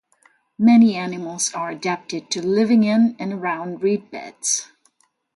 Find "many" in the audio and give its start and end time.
0.57-0.95